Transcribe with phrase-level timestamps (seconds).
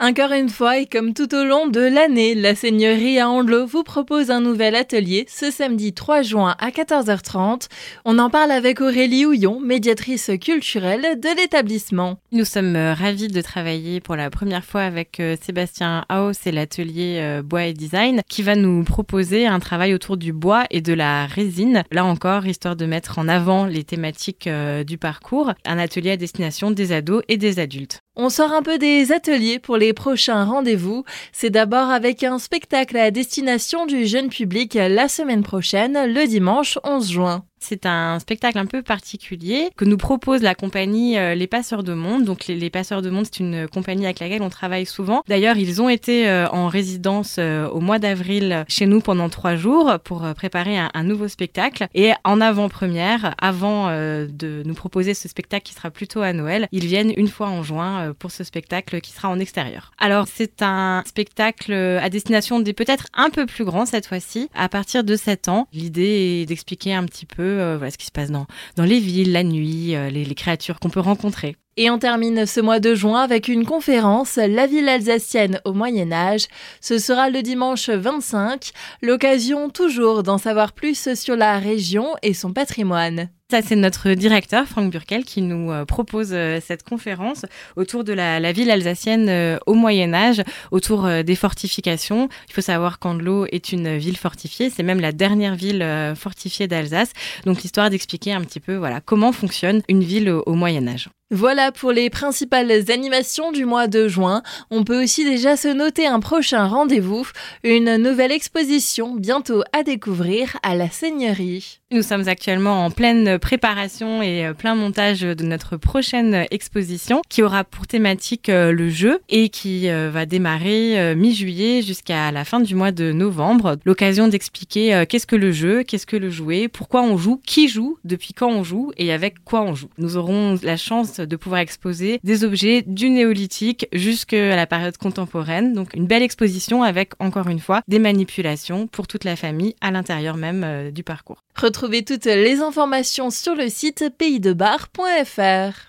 [0.00, 3.82] Encore une fois et comme tout au long de l'année, la Seigneurie à Andelot vous
[3.82, 7.66] propose un nouvel atelier ce samedi 3 juin à 14h30.
[8.04, 12.20] On en parle avec Aurélie Houillon, médiatrice culturelle de l'établissement.
[12.30, 16.52] Nous sommes euh, ravis de travailler pour la première fois avec euh, Sébastien Haus et
[16.52, 20.80] l'atelier euh, bois et design qui va nous proposer un travail autour du bois et
[20.80, 21.82] de la résine.
[21.90, 24.48] Là encore, histoire de mettre en avant les thématiques
[24.86, 28.00] du parcours, un atelier à destination des ados et des adultes.
[28.20, 31.04] On sort un peu des ateliers pour les prochains rendez-vous.
[31.32, 36.80] C'est d'abord avec un spectacle à destination du jeune public la semaine prochaine, le dimanche
[36.82, 37.47] 11 juin.
[37.60, 41.92] C'est un spectacle un peu particulier que nous propose la compagnie euh, Les Passeurs de
[41.94, 42.24] Monde.
[42.24, 45.22] Donc les, Passeurs de Monde, c'est une compagnie avec laquelle on travaille souvent.
[45.28, 49.56] D'ailleurs, ils ont été euh, en résidence euh, au mois d'avril chez nous pendant trois
[49.56, 51.88] jours pour préparer un, nouveau spectacle.
[51.94, 56.86] Et en avant-première, avant de nous proposer ce spectacle qui sera plutôt à Noël, ils
[56.86, 59.92] viennent une fois en juin pour ce spectacle qui sera en extérieur.
[59.98, 64.68] Alors c'est un spectacle à destination des peut-être un peu plus grands cette fois-ci, à
[64.68, 65.66] partir de 7 ans.
[65.72, 68.46] L'idée est d'expliquer un petit peu euh, voilà ce qui se passe dans,
[68.76, 71.56] dans les villes, la nuit, euh, les, les créatures qu'on peut rencontrer.
[71.76, 76.10] Et on termine ce mois de juin avec une conférence La ville alsacienne au Moyen
[76.10, 76.48] Âge.
[76.80, 82.52] Ce sera le dimanche 25, l'occasion toujours d'en savoir plus sur la région et son
[82.52, 83.30] patrimoine.
[83.50, 87.46] Ça, c'est notre directeur, Franck Burkel, qui nous euh, propose euh, cette conférence
[87.76, 92.28] autour de la, ville alsacienne euh, au Moyen Âge, autour des fortifications.
[92.50, 95.82] Il faut savoir qu'Andelot est une ville fortifiée, c'est même la dernière ville
[96.14, 97.12] fortifiée d'Alsace.
[97.46, 101.08] Donc l'histoire d'expliquer un petit peu voilà comment fonctionne une ville au Moyen Âge.
[101.30, 104.42] Voilà pour les principales animations du mois de juin.
[104.70, 107.28] On peut aussi déjà se noter un prochain rendez-vous,
[107.64, 111.80] une nouvelle exposition bientôt à découvrir à la Seigneurie.
[111.90, 117.42] Nous sommes actuellement en pleine préparation et euh, plein montage de notre prochaine exposition qui
[117.42, 122.60] aura pour thématique euh, le jeu et qui euh, va démarrer mi-juillet jusqu'à la fin
[122.60, 123.78] du mois de novembre.
[123.86, 127.98] L'occasion d'expliquer qu'est-ce que le jeu, qu'est-ce que le jouet, pourquoi on joue, qui joue,
[128.04, 129.88] depuis quand on joue et avec quoi on joue.
[129.96, 135.72] Nous aurons la chance de pouvoir exposer des objets du néolithique jusqu'à la période contemporaine.
[135.72, 139.90] Donc une belle exposition avec, encore une fois, des manipulations pour toute la famille à
[139.90, 141.42] l'intérieur même euh, du parcours.
[141.56, 145.86] Retrouvez toutes les informations sur le site paysdebar.fr.